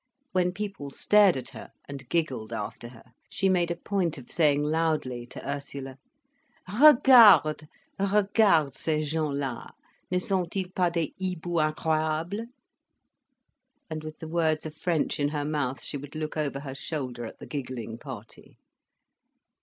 When 0.31 0.51
people 0.51 0.89
stared 0.89 1.37
at 1.37 1.49
her, 1.49 1.69
and 1.87 2.09
giggled 2.09 2.51
after 2.51 2.87
her, 2.87 3.03
she 3.29 3.49
made 3.49 3.69
a 3.69 3.75
point 3.75 4.17
of 4.17 4.31
saying 4.31 4.63
loudly, 4.63 5.27
to 5.27 5.47
Ursula: 5.47 5.99
"Regarde, 6.81 7.67
regarde 7.99 8.73
ces 8.73 9.11
gens 9.11 9.37
là! 9.39 9.69
Ne 10.09 10.17
sont 10.17 10.51
ils 10.55 10.71
pas 10.75 10.89
des 10.91 11.11
hiboux 11.21 11.59
incroyables?" 11.61 12.47
And 13.91 14.03
with 14.03 14.17
the 14.17 14.27
words 14.27 14.65
of 14.65 14.73
French 14.73 15.19
in 15.19 15.29
her 15.29 15.45
mouth, 15.45 15.83
she 15.83 15.97
would 15.97 16.15
look 16.15 16.35
over 16.35 16.61
her 16.61 16.73
shoulder 16.73 17.27
at 17.27 17.37
the 17.37 17.45
giggling 17.45 17.99
party. 17.99 18.57